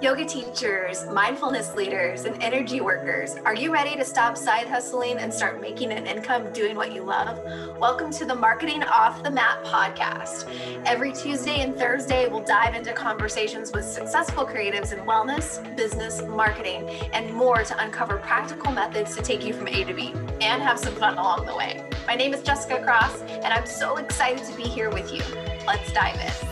Yoga 0.00 0.24
teachers, 0.24 1.04
mindfulness 1.06 1.74
leaders, 1.74 2.24
and 2.24 2.40
energy 2.40 2.80
workers, 2.80 3.34
are 3.44 3.54
you 3.54 3.72
ready 3.72 3.96
to 3.96 4.04
stop 4.04 4.36
side 4.36 4.68
hustling 4.68 5.18
and 5.18 5.34
start 5.34 5.60
making 5.60 5.90
an 5.90 6.06
income 6.06 6.52
doing 6.52 6.76
what 6.76 6.92
you 6.92 7.02
love? 7.02 7.40
Welcome 7.78 8.12
to 8.12 8.24
the 8.24 8.34
Marketing 8.34 8.84
Off 8.84 9.24
the 9.24 9.30
Mat 9.30 9.64
podcast. 9.64 10.46
Every 10.86 11.12
Tuesday 11.12 11.62
and 11.62 11.74
Thursday, 11.74 12.28
we'll 12.28 12.44
dive 12.44 12.76
into 12.76 12.92
conversations 12.92 13.72
with 13.72 13.84
successful 13.84 14.46
creatives 14.46 14.92
in 14.92 15.00
wellness, 15.00 15.76
business, 15.76 16.22
marketing, 16.22 16.88
and 17.12 17.34
more 17.34 17.64
to 17.64 17.82
uncover 17.82 18.18
practical 18.18 18.70
methods 18.70 19.16
to 19.16 19.22
take 19.22 19.44
you 19.44 19.52
from 19.52 19.66
A 19.66 19.82
to 19.82 19.92
B 19.92 20.12
and 20.40 20.62
have 20.62 20.78
some 20.78 20.94
fun 20.94 21.18
along 21.18 21.46
the 21.46 21.56
way. 21.56 21.84
My 22.06 22.14
name 22.14 22.32
is 22.32 22.42
Jessica 22.42 22.82
Cross, 22.84 23.22
and 23.22 23.46
I'm 23.46 23.66
so 23.66 23.96
excited 23.96 24.44
to 24.44 24.56
be 24.56 24.62
here 24.62 24.90
with 24.90 25.12
you. 25.12 25.22
Let's 25.66 25.92
dive 25.92 26.20
in. 26.20 26.47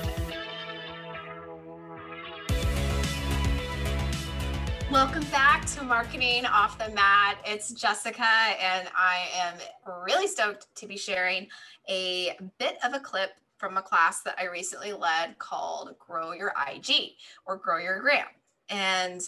Welcome 4.92 5.24
back 5.32 5.66
to 5.66 5.82
Marketing 5.82 6.46
Off 6.46 6.78
the 6.78 6.94
Mat. 6.94 7.38
It's 7.44 7.72
Jessica, 7.72 8.22
and 8.22 8.88
I 8.96 9.26
am 9.34 9.54
really 10.04 10.28
stoked 10.28 10.68
to 10.76 10.86
be 10.86 10.96
sharing 10.96 11.48
a 11.88 12.38
bit 12.58 12.78
of 12.84 12.94
a 12.94 13.00
clip 13.00 13.30
from 13.58 13.76
a 13.78 13.82
class 13.82 14.22
that 14.22 14.36
I 14.38 14.44
recently 14.44 14.92
led 14.92 15.38
called 15.38 15.98
Grow 15.98 16.32
Your 16.34 16.52
IG 16.70 17.14
or 17.46 17.56
Grow 17.56 17.78
Your 17.78 18.00
Gram. 18.00 18.26
And 18.68 19.22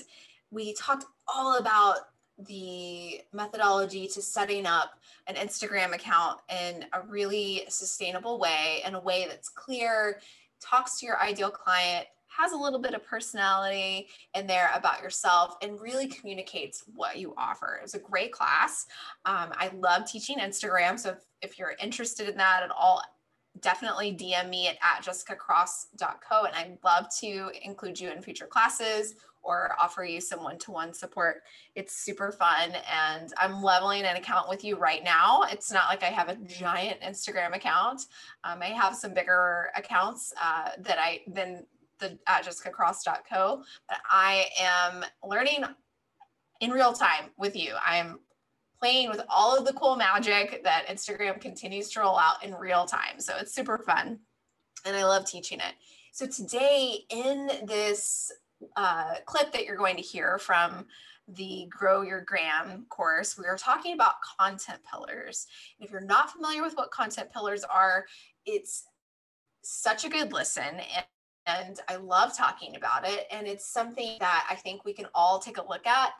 we 0.53 0.75
talked 0.75 1.07
all 1.27 1.59
about 1.59 1.97
the 2.47 3.21
methodology 3.33 4.07
to 4.07 4.23
setting 4.23 4.65
up 4.65 4.93
an 5.27 5.35
Instagram 5.35 5.93
account 5.93 6.39
in 6.49 6.85
a 6.93 7.03
really 7.03 7.65
sustainable 7.69 8.39
way, 8.39 8.81
in 8.87 8.95
a 8.95 9.01
way 9.01 9.27
that's 9.29 9.49
clear, 9.49 10.21
talks 10.61 11.01
to 11.01 11.07
your 11.07 11.21
ideal 11.21 11.51
client, 11.51 12.07
has 12.39 12.53
a 12.53 12.57
little 12.57 12.79
bit 12.79 12.95
of 12.95 13.05
personality 13.05 14.09
in 14.35 14.47
there 14.47 14.71
about 14.75 15.03
yourself 15.03 15.57
and 15.61 15.81
really 15.81 16.07
communicates 16.07 16.85
what 16.95 17.19
you 17.19 17.35
offer. 17.37 17.81
It's 17.83 17.95
a 17.95 17.99
great 17.99 18.33
class. 18.33 18.87
Um, 19.25 19.51
I 19.53 19.71
love 19.77 20.07
teaching 20.07 20.39
Instagram. 20.39 20.99
So 20.99 21.11
if, 21.11 21.19
if 21.43 21.59
you're 21.59 21.75
interested 21.83 22.29
in 22.29 22.37
that 22.37 22.63
at 22.63 22.71
all, 22.71 23.03
definitely 23.61 24.13
DM 24.13 24.49
me 24.49 24.69
at, 24.69 24.77
at 24.83 25.05
jessicacross.co 25.05 26.45
and 26.45 26.55
I'd 26.55 26.79
love 26.85 27.07
to 27.21 27.51
include 27.63 27.99
you 27.99 28.11
in 28.11 28.23
future 28.23 28.47
classes 28.47 29.17
or 29.43 29.75
offer 29.81 30.05
you 30.05 30.21
some 30.21 30.43
one-to-one 30.45 30.93
support. 30.93 31.43
It's 31.75 31.97
super 31.97 32.31
fun 32.31 32.73
and 32.93 33.33
I'm 33.37 33.63
leveling 33.63 34.03
an 34.05 34.17
account 34.17 34.49
with 34.49 34.65
you 34.65 34.77
right 34.77 35.03
now. 35.03 35.43
It's 35.51 35.73
not 35.73 35.89
like 35.89 36.03
I 36.03 36.07
have 36.07 36.29
a 36.29 36.37
giant 36.37 37.01
Instagram 37.01 37.57
account. 37.57 38.03
Um, 38.45 38.63
I 38.63 38.67
have 38.67 38.95
some 38.95 39.15
bigger 39.15 39.71
accounts 39.77 40.33
uh, 40.41 40.71
that 40.81 40.99
I 40.99 41.23
then 41.27 41.65
the 41.99 42.19
at 42.27 42.45
jessicacross.co. 42.45 43.63
But 43.89 43.99
I 44.11 44.47
am 44.61 45.05
learning 45.29 45.65
in 46.61 46.71
real 46.71 46.93
time 46.93 47.31
with 47.37 47.57
you. 47.57 47.75
I'm 47.85 48.21
playing 48.79 49.09
with 49.09 49.23
all 49.29 49.57
of 49.57 49.67
the 49.67 49.73
cool 49.73 49.97
magic 49.97 50.63
that 50.65 50.87
Instagram 50.87 51.41
continues 51.41 51.91
to 51.91 52.01
roll 52.01 52.19
out 52.19 52.45
in 52.45 52.55
real 52.55 52.85
time. 52.85 53.19
So 53.19 53.35
it's 53.39 53.55
super 53.55 53.79
fun. 53.79 54.21
And 54.85 54.97
I 54.97 55.05
love 55.05 55.27
teaching 55.27 55.59
it. 55.59 55.75
So 56.13 56.27
today 56.27 57.05
in 57.11 57.51
this 57.65 58.33
uh, 58.77 59.15
clip 59.27 59.53
that 59.53 59.65
you're 59.65 59.77
going 59.77 59.97
to 59.97 60.03
hear 60.03 60.39
from 60.39 60.87
the 61.29 61.67
Grow 61.69 62.03
Your 62.03 62.23
Gram 62.23 62.87
course, 62.89 63.37
we 63.37 63.45
are 63.45 63.57
talking 63.57 63.95
about 63.95 64.15
content 64.39 64.81
pillars. 64.91 65.47
And 65.79 65.87
if 65.87 65.93
you're 65.93 66.01
not 66.01 66.31
familiar 66.31 66.63
with 66.63 66.75
what 66.75 66.91
content 66.91 67.33
pillars 67.33 67.65
are, 67.65 68.07
it's 68.47 68.85
such 69.63 70.05
a 70.05 70.09
good 70.09 70.33
listen. 70.33 70.81
And 71.49 71.81
I 71.89 71.97
love 71.97 72.37
talking 72.37 72.77
about 72.77 73.09
it. 73.09 73.27
And 73.31 73.47
it's 73.47 73.67
something 73.67 74.17
that 74.21 74.47
I 74.51 74.55
think 74.55 74.85
we 74.85 74.93
can 74.93 75.07
all 75.15 75.39
take 75.39 75.57
a 75.57 75.67
look 75.67 75.87
at 75.87 76.11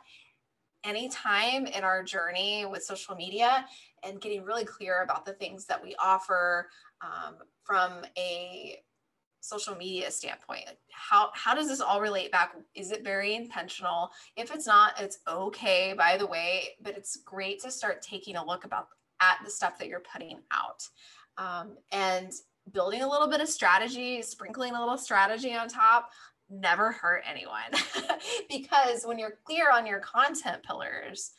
anytime 0.83 1.67
in 1.67 1.83
our 1.83 2.03
journey 2.03 2.65
with 2.65 2.83
social 2.83 3.15
media 3.15 3.65
and 4.03 4.19
getting 4.21 4.43
really 4.43 4.65
clear 4.65 5.03
about 5.03 5.25
the 5.25 5.33
things 5.33 5.65
that 5.65 5.81
we 5.81 5.95
offer 6.01 6.69
um, 7.01 7.35
from 7.63 8.03
a 8.17 8.81
social 9.41 9.75
media 9.75 10.11
standpoint. 10.11 10.65
How 10.91 11.29
how 11.33 11.55
does 11.55 11.67
this 11.67 11.79
all 11.79 12.01
relate 12.01 12.31
back? 12.31 12.55
Is 12.75 12.91
it 12.91 13.03
very 13.03 13.35
intentional? 13.35 14.11
If 14.35 14.53
it's 14.53 14.67
not 14.67 14.99
it's 14.99 15.19
okay 15.27 15.93
by 15.97 16.17
the 16.17 16.27
way 16.27 16.75
but 16.81 16.97
it's 16.97 17.17
great 17.17 17.61
to 17.61 17.71
start 17.71 18.01
taking 18.01 18.35
a 18.35 18.45
look 18.45 18.65
about 18.65 18.87
at 19.21 19.37
the 19.43 19.51
stuff 19.51 19.77
that 19.79 19.87
you're 19.87 20.03
putting 20.13 20.39
out. 20.51 20.83
Um, 21.37 21.77
and 21.91 22.33
building 22.71 23.01
a 23.01 23.09
little 23.09 23.27
bit 23.27 23.41
of 23.41 23.49
strategy, 23.49 24.21
sprinkling 24.21 24.73
a 24.73 24.79
little 24.79 24.97
strategy 24.97 25.53
on 25.55 25.67
top 25.67 26.09
never 26.49 26.91
hurt 26.91 27.23
anyone 27.29 27.71
because 28.49 29.03
when 29.03 29.19
you're 29.19 29.37
clear 29.45 29.71
on 29.71 29.85
your 29.85 29.99
content 29.99 30.63
pillars, 30.63 31.31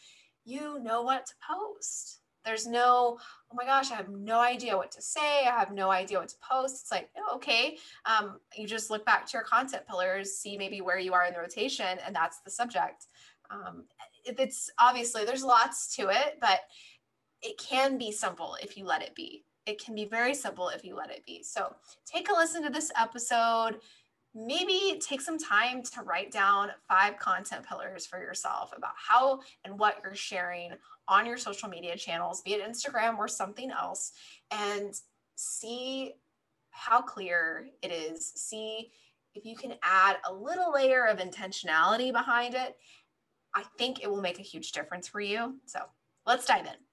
you 0.45 0.79
know 0.83 1.03
what 1.03 1.27
to 1.27 1.33
post. 1.49 2.21
There's 2.45 2.67
no, 2.67 3.19
oh 3.53 3.55
my 3.55 3.65
gosh, 3.65 3.91
I 3.91 3.97
have 3.97 4.09
no 4.09 4.41
idea 4.41 4.77
what 4.77 4.93
to 4.93 5.03
say. 5.03 5.47
I 5.47 5.59
have 5.59 5.73
no 5.73 5.91
idea 5.91 6.19
what 6.19 6.31
to 6.31 6.37
post. 6.49 6.83
It's 6.83 6.93
like, 6.93 7.11
oh, 7.17 7.37
okay. 7.37 7.77
Um, 8.07 8.41
you 8.57 8.67
just 8.67 8.91
look 8.91 9.05
back 9.05 9.27
to 9.27 9.33
your 9.35 9.43
content 9.43 9.87
pillars, 9.87 10.33
see 10.33 10.57
maybe 10.57 10.81
where 10.81 10.99
you 10.99 11.13
are 11.13 11.27
in 11.27 11.35
the 11.35 11.41
rotation, 11.41 11.99
and 12.07 12.15
that's 12.15 12.41
the 12.41 12.51
subject. 12.51 13.07
Um, 13.51 13.85
it's 14.25 14.71
obviously 14.79 15.25
there's 15.25 15.45
lots 15.45 15.95
to 15.97 16.09
it, 16.09 16.39
but 16.41 16.61
it 17.43 17.59
can 17.59 17.99
be 17.99 18.13
simple 18.13 18.57
if 18.63 18.77
you 18.77 18.85
let 18.87 19.03
it 19.03 19.15
be. 19.15 19.45
It 19.67 19.83
can 19.83 19.95
be 19.95 20.05
very 20.05 20.35
simple 20.35 20.69
if 20.69 20.85
you 20.85 20.97
let 20.97 21.11
it 21.11 21.25
be. 21.27 21.43
So 21.43 21.75
take 22.07 22.31
a 22.31 22.33
listen 22.33 22.63
to 22.65 22.71
this 22.71 22.91
episode. 22.99 23.81
Maybe 24.35 25.01
take 25.01 25.21
some 25.21 25.39
time 25.39 25.83
to 25.83 26.03
write 26.03 26.31
down 26.31 26.71
five 26.89 27.19
content 27.19 27.67
pillars 27.69 28.07
for 28.07 28.19
yourself 28.21 28.73
about 28.77 28.93
how 28.97 29.41
and 29.65 29.79
what 29.79 29.99
you're 30.05 30.15
sharing 30.15 30.73
on 31.09 31.27
your 31.27 31.37
social 31.37 31.69
media 31.69 31.97
channels, 31.97 32.41
be 32.43 32.55
it 32.55 32.63
Instagram 32.63 33.19
or 33.19 33.27
something 33.27 33.71
else, 33.71 34.13
and 34.53 34.95
see 35.35 36.13
how 36.71 37.03
clear 37.03 37.67
it 37.83 37.91
is. 37.91 38.33
See 38.37 38.93
if 39.35 39.45
you 39.45 39.57
can 39.57 39.75
add 39.83 40.17
a 40.29 40.33
little 40.33 40.73
layer 40.73 41.07
of 41.07 41.19
intentionality 41.19 42.13
behind 42.13 42.55
it. 42.55 42.77
I 43.55 43.65
think 43.79 44.03
it 44.03 44.11
will 44.11 44.21
make 44.21 44.39
a 44.39 44.43
huge 44.43 44.73
difference 44.73 45.09
for 45.09 45.21
you. 45.21 45.57
So 45.67 45.81
let's 46.25 46.47
dive 46.47 46.67
in 46.67 46.90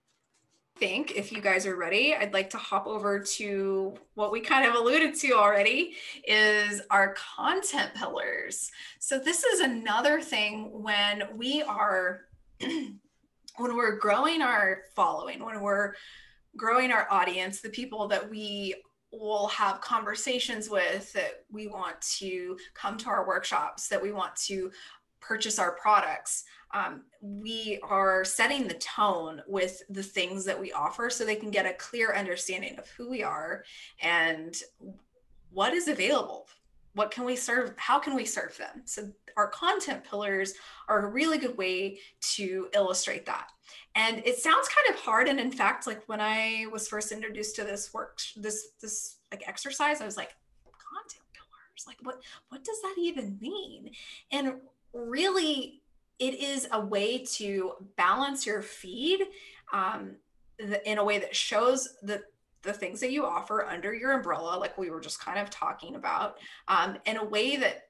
think 0.80 1.12
if 1.16 1.32
you 1.32 1.42
guys 1.42 1.66
are 1.66 1.76
ready 1.76 2.16
i'd 2.16 2.34
like 2.34 2.50
to 2.50 2.58
hop 2.58 2.88
over 2.88 3.20
to 3.20 3.94
what 4.16 4.32
we 4.32 4.40
kind 4.40 4.66
of 4.68 4.76
alluded 4.76 5.14
to 5.16 5.34
already 5.34 5.94
is 6.28 6.82
our 6.90 7.14
content 7.36 7.94
pillars. 7.96 8.72
So 9.00 9.20
this 9.20 9.44
is 9.44 9.60
another 9.60 10.22
thing 10.22 10.72
when 10.82 11.24
we 11.36 11.62
are 11.64 12.22
when 12.60 13.76
we're 13.76 13.98
growing 13.98 14.42
our 14.42 14.84
following 14.96 15.44
when 15.44 15.62
we're 15.62 15.94
growing 16.56 16.92
our 16.92 17.08
audience 17.12 17.62
the 17.62 17.70
people 17.70 18.08
that 18.08 18.30
we 18.30 18.76
will 19.12 19.48
have 19.48 19.80
conversations 19.82 20.70
with 20.70 21.14
that 21.14 21.46
we 21.52 21.68
want 21.68 22.00
to 22.02 22.58
come 22.74 22.98
to 22.98 23.10
our 23.10 23.28
workshops 23.28 23.88
that 23.88 24.02
we 24.02 24.12
want 24.12 24.36
to 24.36 24.70
purchase 25.20 25.60
our 25.60 25.72
products 25.72 26.44
um, 26.74 27.04
we 27.22 27.80
are 27.84 28.26
setting 28.26 28.68
the 28.68 28.74
tone 28.76 29.42
with 29.48 29.82
the 29.90 30.04
things 30.04 30.44
that 30.46 30.60
we 30.60 30.72
offer 30.74 31.10
so 31.10 31.24
they 31.24 31.36
can 31.36 31.52
get 31.52 31.66
a 31.66 31.74
clear 31.74 32.14
understanding 32.14 32.78
of 32.78 32.90
who 32.90 33.10
we 33.10 33.24
are 33.24 33.64
and 34.02 34.58
what 35.52 35.74
is 35.74 35.88
available. 35.88 36.48
What 36.94 37.12
can 37.12 37.24
we 37.24 37.36
serve? 37.36 37.74
How 37.78 38.00
can 38.00 38.16
we 38.16 38.26
serve 38.26 38.58
them? 38.58 38.82
So 38.86 39.10
our 39.38 39.48
content 39.48 40.04
pillars 40.04 40.54
are 40.90 41.06
a 41.06 41.10
really 41.10 41.38
good 41.38 41.58
way 41.58 42.00
to 42.34 42.68
illustrate 42.74 43.26
that. 43.28 43.50
And 43.96 44.22
it 44.26 44.38
sounds 44.40 44.68
kind 44.68 44.96
of 44.96 45.02
hard. 45.02 45.28
And 45.28 45.40
in 45.40 45.52
fact 45.52 45.88
like 45.88 46.04
when 46.08 46.20
i 46.20 46.66
was 46.72 46.88
first 46.88 47.12
introduced 47.12 47.56
to 47.56 47.64
this 47.64 47.94
work 47.94 48.20
this 48.36 48.70
this 48.82 49.18
like 49.32 49.44
exercise 49.48 50.02
i 50.02 50.06
was 50.06 50.18
like 50.18 50.32
content 50.64 51.24
pillars? 51.34 51.86
Like 51.88 51.98
what 52.02 52.22
what 52.50 52.64
does 52.64 52.82
that 52.82 52.96
even 53.00 53.38
mean? 53.40 53.92
And 54.32 54.56
really 55.06 55.82
it 56.20 56.36
is 56.36 56.68
a 56.72 56.80
way 56.80 57.20
to 57.20 57.74
balance 57.96 58.46
your 58.46 58.62
feed 58.62 59.22
um, 59.72 60.16
in 60.86 60.98
a 60.98 61.04
way 61.04 61.20
that 61.20 61.36
shows 61.36 61.88
the 62.02 62.24
the 62.64 62.74
things 62.74 63.00
that 63.00 63.12
you 63.12 63.26
offer 63.26 63.66
under 63.66 63.94
your 63.94 64.12
umbrella, 64.12 64.58
like 64.58 64.78
we 64.78 64.90
were 64.90 65.00
just 65.00 65.24
kind 65.24 65.40
of 65.40 65.50
talking 65.50 65.96
about, 65.96 66.38
um, 66.68 66.98
in 67.06 67.18
a 67.18 67.24
way 67.24 67.56
that 67.56 67.84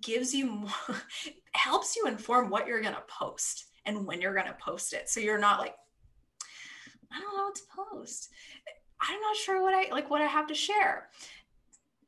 gives 0.00 0.34
you 0.34 0.46
more, 0.46 0.70
helps 1.52 1.94
you 1.94 2.06
inform 2.06 2.50
what 2.50 2.66
you're 2.66 2.80
going 2.80 2.94
to 2.94 3.02
post 3.06 3.66
and 3.84 4.04
when 4.06 4.20
you're 4.20 4.34
going 4.34 4.46
to 4.46 4.54
post 4.54 4.94
it. 4.94 5.08
So 5.08 5.20
you're 5.20 5.38
not 5.38 5.60
like, 5.60 5.74
I 7.12 7.20
don't 7.20 7.36
know 7.36 7.44
what 7.44 7.54
to 7.54 7.62
post. 7.76 8.30
I'm 9.00 9.20
not 9.20 9.36
sure 9.36 9.62
what 9.62 9.74
I 9.74 9.92
like, 9.92 10.10
what 10.10 10.22
I 10.22 10.26
have 10.26 10.48
to 10.48 10.54
share 10.54 11.08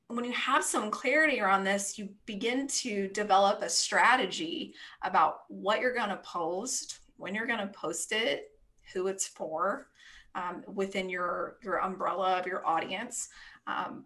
when 0.08 0.24
you 0.24 0.32
have 0.32 0.64
some 0.64 0.90
clarity 0.90 1.40
around 1.40 1.64
this, 1.64 1.98
you 1.98 2.08
begin 2.24 2.66
to 2.66 3.08
develop 3.08 3.62
a 3.62 3.68
strategy 3.68 4.74
about 5.02 5.40
what 5.48 5.80
you're 5.80 5.94
going 5.94 6.08
to 6.08 6.16
post, 6.18 7.00
when 7.18 7.34
you're 7.34 7.46
going 7.46 7.58
to 7.60 7.66
post 7.68 8.12
it, 8.12 8.50
who 8.92 9.06
it's 9.06 9.26
for, 9.26 9.88
um, 10.34 10.64
within 10.74 11.08
your 11.08 11.58
your 11.62 11.80
umbrella 11.80 12.38
of 12.38 12.46
your 12.46 12.66
audience. 12.66 13.28
Um, 13.66 14.04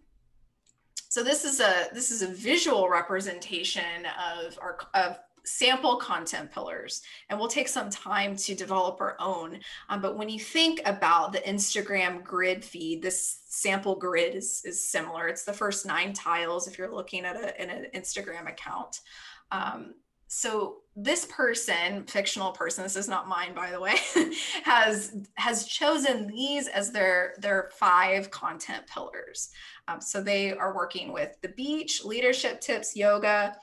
So 1.09 1.23
this 1.23 1.45
is 1.45 1.61
a 1.61 1.89
this 1.93 2.11
is 2.11 2.23
a 2.23 2.27
visual 2.27 2.89
representation 2.89 4.07
of 4.33 4.59
our 4.61 4.79
of 4.95 5.19
sample 5.45 5.97
content 5.97 6.51
pillars 6.53 7.03
and 7.29 7.39
we'll 7.39 7.49
take 7.49 7.69
some 7.69 7.91
time 7.91 8.37
to 8.37 8.55
develop 8.55 9.01
our 9.01 9.17
own. 9.19 9.59
Um, 9.89 10.01
but 10.01 10.17
when 10.17 10.29
you 10.29 10.39
think 10.39 10.81
about 10.85 11.33
the 11.33 11.41
instagram 11.41 12.23
grid 12.23 12.65
feed 12.65 13.03
this 13.03 13.41
sample 13.47 13.97
grid 13.97 14.35
is, 14.35 14.63
is 14.65 14.89
similar. 14.89 15.29
It's 15.29 15.45
the 15.45 15.53
first 15.53 15.85
nine 15.85 16.13
tiles 16.13 16.69
if 16.69 16.79
you're 16.79 16.95
looking 16.95 17.25
at 17.25 17.37
a, 17.37 17.61
in 17.63 17.71
an 17.71 17.87
instagram 17.95 18.49
account. 18.49 19.01
Um, 19.51 19.95
so 20.29 20.79
this 20.97 21.27
person 21.27 22.05
fictional 22.05 22.53
person 22.53 22.83
this 22.83 22.97
is 22.97 23.09
not 23.09 23.29
mine 23.29 23.55
by 23.55 23.71
the 23.71 23.81
way 23.81 23.95
has 24.65 25.15
has 25.35 25.67
chosen 25.67 26.27
these 26.27 26.69
as 26.69 26.91
their 26.91 27.35
their 27.39 27.71
five 27.79 28.31
content 28.31 28.87
pillars. 28.87 29.51
Um, 29.89 30.01
so 30.01 30.23
they 30.23 30.53
are 30.53 30.75
working 30.75 31.13
with 31.13 31.37
the 31.43 31.49
beach 31.49 32.03
leadership 32.05 32.61
tips 32.63 32.97
yoga 32.97 33.57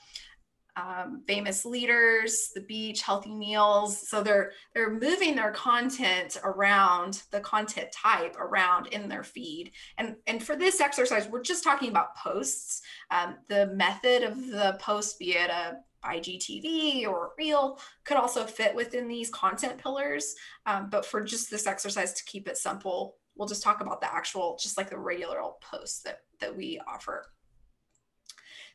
um, 0.79 1.23
famous 1.27 1.65
leaders, 1.65 2.51
the 2.53 2.61
beach, 2.61 3.01
healthy 3.01 3.33
meals. 3.33 4.07
So 4.07 4.23
they're 4.23 4.51
they're 4.73 4.91
moving 4.91 5.35
their 5.35 5.51
content 5.51 6.37
around 6.43 7.23
the 7.31 7.39
content 7.39 7.91
type 7.91 8.35
around 8.37 8.87
in 8.87 9.09
their 9.09 9.23
feed. 9.23 9.71
And 9.97 10.15
and 10.27 10.43
for 10.43 10.55
this 10.55 10.79
exercise, 10.79 11.27
we're 11.27 11.41
just 11.41 11.63
talking 11.63 11.89
about 11.89 12.15
posts. 12.15 12.81
Um, 13.11 13.37
the 13.47 13.67
method 13.67 14.23
of 14.23 14.47
the 14.47 14.77
post, 14.79 15.19
be 15.19 15.35
it 15.35 15.49
a 15.49 15.77
IGTV 16.05 17.05
or 17.07 17.31
reel, 17.37 17.79
could 18.05 18.17
also 18.17 18.45
fit 18.45 18.73
within 18.73 19.07
these 19.07 19.29
content 19.29 19.77
pillars. 19.77 20.35
Um, 20.65 20.89
but 20.89 21.05
for 21.05 21.21
just 21.21 21.51
this 21.51 21.67
exercise 21.67 22.13
to 22.13 22.23
keep 22.23 22.47
it 22.47 22.57
simple, 22.57 23.17
we'll 23.35 23.49
just 23.49 23.63
talk 23.63 23.81
about 23.81 23.99
the 23.99 24.13
actual, 24.13 24.57
just 24.61 24.77
like 24.77 24.89
the 24.89 24.97
regular 24.97 25.41
old 25.41 25.59
posts 25.61 26.01
that 26.03 26.19
that 26.39 26.55
we 26.55 26.79
offer. 26.87 27.25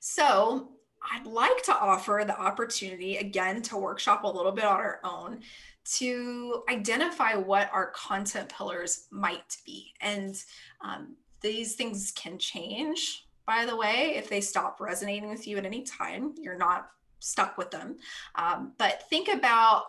So 0.00 0.68
I'd 1.12 1.26
like 1.26 1.62
to 1.64 1.76
offer 1.76 2.24
the 2.26 2.38
opportunity 2.38 3.16
again 3.18 3.62
to 3.62 3.76
workshop 3.76 4.24
a 4.24 4.28
little 4.28 4.52
bit 4.52 4.64
on 4.64 4.76
our 4.76 5.00
own 5.04 5.40
to 5.84 6.62
identify 6.70 7.34
what 7.34 7.70
our 7.72 7.90
content 7.90 8.48
pillars 8.48 9.06
might 9.10 9.58
be. 9.66 9.92
And 10.00 10.34
um, 10.80 11.16
these 11.42 11.74
things 11.74 12.12
can 12.12 12.38
change, 12.38 13.26
by 13.46 13.66
the 13.66 13.76
way, 13.76 14.14
if 14.16 14.30
they 14.30 14.40
stop 14.40 14.80
resonating 14.80 15.28
with 15.28 15.46
you 15.46 15.58
at 15.58 15.66
any 15.66 15.82
time, 15.82 16.34
you're 16.40 16.56
not 16.56 16.88
stuck 17.18 17.58
with 17.58 17.70
them. 17.70 17.96
Um, 18.34 18.72
but 18.78 19.08
think 19.10 19.28
about 19.28 19.84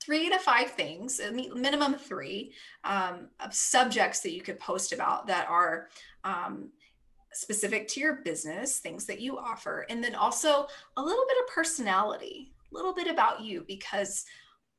three 0.00 0.28
to 0.28 0.38
five 0.38 0.70
things, 0.70 1.20
minimum 1.54 1.94
three, 1.94 2.52
um, 2.84 3.28
of 3.40 3.54
subjects 3.54 4.20
that 4.20 4.32
you 4.32 4.40
could 4.40 4.58
post 4.58 4.92
about 4.92 5.26
that 5.26 5.48
are 5.48 5.88
um, 6.24 6.70
specific 7.34 7.88
to 7.88 8.00
your 8.00 8.16
business, 8.24 8.78
things 8.78 9.06
that 9.06 9.20
you 9.20 9.38
offer, 9.38 9.86
and 9.88 10.02
then 10.02 10.14
also 10.14 10.66
a 10.96 11.02
little 11.02 11.24
bit 11.28 11.36
of 11.42 11.54
personality, 11.54 12.52
a 12.70 12.74
little 12.74 12.94
bit 12.94 13.08
about 13.08 13.40
you, 13.40 13.64
because 13.66 14.24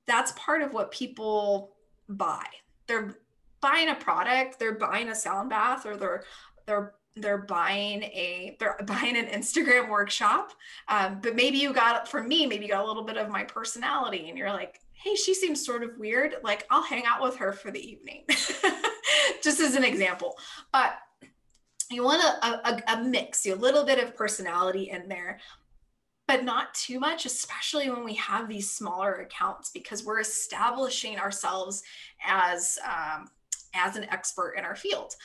that's 0.05 0.33
part 0.33 0.61
of 0.61 0.73
what 0.73 0.91
people 0.91 1.75
buy. 2.09 2.45
They're 2.87 3.17
buying 3.61 3.89
a 3.89 3.95
product, 3.95 4.59
they're 4.59 4.77
buying 4.77 5.09
a 5.09 5.15
sound 5.15 5.49
bath, 5.49 5.85
or 5.85 5.95
they're 5.97 6.23
they're 6.65 6.93
they're 7.15 7.39
buying 7.39 8.03
a 8.03 8.55
they're 8.59 8.77
buying 8.85 9.17
an 9.17 9.27
Instagram 9.27 9.89
workshop. 9.89 10.51
Um, 10.87 11.19
but 11.21 11.35
maybe 11.35 11.57
you 11.57 11.73
got 11.73 12.07
for 12.07 12.21
me, 12.21 12.45
maybe 12.45 12.65
you 12.65 12.71
got 12.71 12.83
a 12.83 12.87
little 12.87 13.05
bit 13.05 13.17
of 13.17 13.29
my 13.29 13.43
personality, 13.43 14.29
and 14.29 14.37
you're 14.37 14.51
like, 14.51 14.79
hey, 14.93 15.15
she 15.15 15.33
seems 15.33 15.65
sort 15.65 15.83
of 15.83 15.97
weird. 15.97 16.35
Like 16.43 16.65
I'll 16.69 16.83
hang 16.83 17.03
out 17.05 17.21
with 17.21 17.37
her 17.37 17.53
for 17.53 17.71
the 17.71 17.79
evening, 17.79 18.25
just 19.43 19.59
as 19.59 19.75
an 19.75 19.83
example. 19.83 20.37
But 20.71 20.97
you 21.93 22.03
want 22.03 22.23
a, 22.23 22.69
a, 22.69 22.97
a 22.97 23.03
mix, 23.03 23.45
a 23.45 23.55
little 23.55 23.85
bit 23.85 24.03
of 24.03 24.15
personality 24.15 24.89
in 24.89 25.07
there, 25.07 25.39
but 26.27 26.43
not 26.43 26.73
too 26.73 26.99
much, 26.99 27.25
especially 27.25 27.89
when 27.89 28.03
we 28.03 28.15
have 28.15 28.47
these 28.47 28.69
smaller 28.69 29.13
accounts 29.15 29.71
because 29.71 30.05
we're 30.05 30.19
establishing 30.19 31.19
ourselves 31.19 31.83
as 32.25 32.79
um, 32.85 33.27
as 33.73 33.95
an 33.95 34.05
expert 34.05 34.53
in 34.57 34.63
our 34.63 34.75
field. 34.75 35.15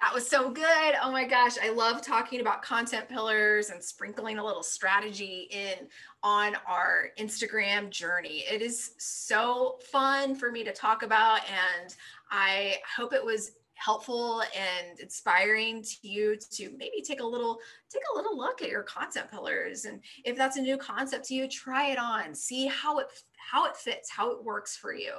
That 0.00 0.14
was 0.14 0.28
so 0.28 0.50
good. 0.50 0.94
Oh 1.02 1.10
my 1.10 1.24
gosh, 1.24 1.56
I 1.60 1.70
love 1.70 2.02
talking 2.02 2.40
about 2.40 2.62
content 2.62 3.08
pillars 3.08 3.70
and 3.70 3.82
sprinkling 3.82 4.38
a 4.38 4.44
little 4.44 4.62
strategy 4.62 5.48
in 5.50 5.88
on 6.22 6.56
our 6.68 7.08
Instagram 7.18 7.90
journey. 7.90 8.44
It 8.50 8.62
is 8.62 8.92
so 8.98 9.78
fun 9.90 10.36
for 10.36 10.52
me 10.52 10.62
to 10.62 10.72
talk 10.72 11.02
about 11.02 11.40
and 11.50 11.96
I 12.30 12.76
hope 12.96 13.12
it 13.12 13.24
was 13.24 13.52
helpful 13.78 14.42
and 14.42 14.98
inspiring 15.00 15.82
to 15.82 15.96
you 16.02 16.36
to 16.50 16.70
maybe 16.76 17.02
take 17.02 17.20
a 17.20 17.26
little 17.26 17.58
take 17.90 18.02
a 18.12 18.16
little 18.16 18.36
look 18.36 18.60
at 18.60 18.68
your 18.68 18.82
content 18.82 19.30
pillars 19.30 19.84
and 19.84 20.00
if 20.24 20.36
that's 20.36 20.56
a 20.56 20.60
new 20.60 20.76
concept 20.76 21.26
to 21.26 21.34
you 21.34 21.48
try 21.48 21.88
it 21.90 21.98
on 21.98 22.34
see 22.34 22.66
how 22.66 22.98
it 22.98 23.06
how 23.50 23.64
it 23.66 23.76
fits 23.76 24.10
how 24.10 24.30
it 24.30 24.44
works 24.44 24.76
for 24.76 24.92
you. 24.92 25.12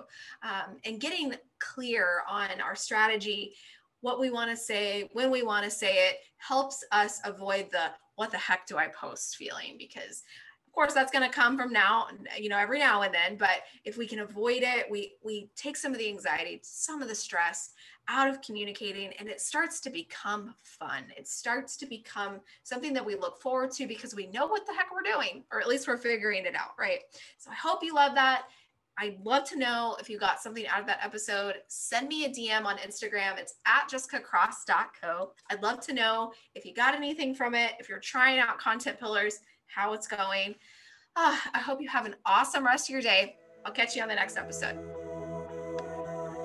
Um, 0.43 0.77
and 0.85 0.99
getting 0.99 1.33
clear 1.59 2.21
on 2.29 2.49
our 2.61 2.75
strategy 2.75 3.55
what 4.01 4.19
we 4.19 4.29
want 4.29 4.49
to 4.49 4.55
say 4.55 5.09
when 5.13 5.29
we 5.29 5.43
want 5.43 5.65
to 5.65 5.71
say 5.71 6.07
it 6.07 6.17
helps 6.37 6.85
us 6.91 7.19
avoid 7.25 7.67
the 7.71 7.91
what 8.15 8.31
the 8.31 8.37
heck 8.37 8.65
do 8.67 8.77
i 8.77 8.87
post? 8.87 9.35
feeling 9.35 9.75
because 9.77 10.23
of 10.69 10.73
course 10.73 10.93
that's 10.93 11.11
going 11.11 11.27
to 11.27 11.35
come 11.35 11.57
from 11.57 11.73
now 11.73 12.07
you 12.37 12.47
know 12.47 12.57
every 12.57 12.77
now 12.77 13.01
and 13.01 13.13
then 13.13 13.35
but 13.35 13.63
if 13.85 13.97
we 13.97 14.05
can 14.05 14.19
avoid 14.19 14.61
it 14.61 14.85
we 14.89 15.13
we 15.23 15.49
take 15.55 15.75
some 15.75 15.91
of 15.91 15.97
the 15.97 16.07
anxiety 16.07 16.59
some 16.61 17.01
of 17.01 17.07
the 17.07 17.15
stress 17.15 17.71
out 18.09 18.27
of 18.27 18.41
communicating 18.41 19.13
and 19.19 19.29
it 19.29 19.39
starts 19.39 19.79
to 19.79 19.89
become 19.89 20.55
fun. 20.63 21.03
It 21.15 21.27
starts 21.27 21.77
to 21.77 21.85
become 21.85 22.41
something 22.63 22.91
that 22.93 23.05
we 23.05 23.15
look 23.15 23.39
forward 23.39 23.71
to 23.73 23.87
because 23.87 24.15
we 24.15 24.27
know 24.27 24.47
what 24.47 24.65
the 24.65 24.73
heck 24.73 24.87
we're 24.91 25.09
doing, 25.09 25.43
or 25.51 25.61
at 25.61 25.67
least 25.67 25.87
we're 25.87 25.97
figuring 25.97 26.45
it 26.45 26.55
out, 26.55 26.71
right? 26.77 27.01
So 27.37 27.51
I 27.51 27.55
hope 27.55 27.83
you 27.83 27.93
love 27.93 28.15
that. 28.15 28.45
I'd 28.97 29.19
love 29.23 29.47
to 29.49 29.57
know 29.57 29.95
if 29.99 30.09
you 30.09 30.19
got 30.19 30.41
something 30.41 30.67
out 30.67 30.81
of 30.81 30.87
that 30.87 30.99
episode. 31.01 31.55
Send 31.67 32.09
me 32.09 32.25
a 32.25 32.29
DM 32.29 32.65
on 32.65 32.77
Instagram. 32.79 33.37
It's 33.37 33.55
at 33.65 33.87
jessicacross.co. 33.89 35.31
I'd 35.49 35.63
love 35.63 35.79
to 35.81 35.93
know 35.93 36.33
if 36.53 36.65
you 36.65 36.73
got 36.73 36.95
anything 36.95 37.33
from 37.33 37.55
it, 37.55 37.73
if 37.79 37.87
you're 37.87 37.99
trying 37.99 38.39
out 38.39 38.59
content 38.59 38.99
pillars, 38.99 39.39
how 39.73 39.93
it's 39.93 40.07
going. 40.07 40.55
Uh, 41.15 41.37
I 41.53 41.59
hope 41.59 41.81
you 41.81 41.89
have 41.89 42.05
an 42.05 42.15
awesome 42.25 42.65
rest 42.65 42.89
of 42.89 42.93
your 42.93 43.01
day. 43.01 43.35
I'll 43.65 43.73
catch 43.73 43.95
you 43.95 44.01
on 44.01 44.07
the 44.07 44.15
next 44.15 44.37
episode. 44.37 44.77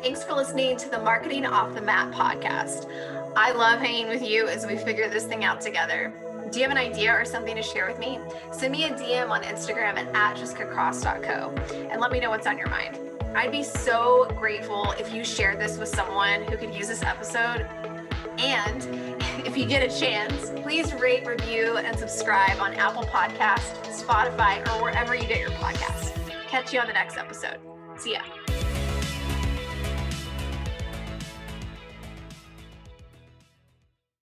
Thanks 0.02 0.22
for 0.22 0.34
listening 0.34 0.76
to 0.78 0.88
the 0.90 0.98
Marketing 0.98 1.46
Off 1.46 1.74
the 1.74 1.80
Mat 1.80 2.12
podcast. 2.12 2.90
I 3.36 3.52
love 3.52 3.80
hanging 3.80 4.08
with 4.08 4.22
you 4.22 4.46
as 4.48 4.66
we 4.66 4.76
figure 4.76 5.08
this 5.08 5.24
thing 5.24 5.44
out 5.44 5.60
together. 5.60 6.12
Do 6.50 6.58
you 6.58 6.64
have 6.64 6.70
an 6.70 6.78
idea 6.78 7.12
or 7.12 7.24
something 7.24 7.56
to 7.56 7.62
share 7.62 7.88
with 7.88 7.98
me? 7.98 8.20
Send 8.52 8.72
me 8.72 8.84
a 8.84 8.90
DM 8.90 9.30
on 9.30 9.42
Instagram 9.42 9.96
at, 9.96 10.14
at 10.14 10.36
jessicacross.co 10.36 11.54
and 11.90 12.00
let 12.00 12.12
me 12.12 12.20
know 12.20 12.30
what's 12.30 12.46
on 12.46 12.58
your 12.58 12.68
mind. 12.68 12.98
I'd 13.34 13.50
be 13.50 13.62
so 13.62 14.26
grateful 14.36 14.92
if 14.98 15.12
you 15.12 15.24
shared 15.24 15.58
this 15.58 15.78
with 15.78 15.88
someone 15.88 16.42
who 16.42 16.56
could 16.56 16.74
use 16.74 16.88
this 16.88 17.02
episode. 17.02 17.66
And 18.38 19.13
if 19.54 19.60
you 19.60 19.66
get 19.66 19.88
a 19.88 20.00
chance, 20.00 20.50
please 20.62 20.92
rate, 20.94 21.24
review, 21.24 21.76
and 21.76 21.96
subscribe 21.96 22.58
on 22.58 22.74
Apple 22.74 23.04
Podcast, 23.04 23.84
Spotify, 23.84 24.58
or 24.66 24.82
wherever 24.82 25.14
you 25.14 25.28
get 25.28 25.38
your 25.38 25.50
podcasts. 25.50 26.10
Catch 26.48 26.72
you 26.72 26.80
on 26.80 26.88
the 26.88 26.92
next 26.92 27.16
episode. 27.16 27.58
See 27.96 28.14
ya. 28.14 28.22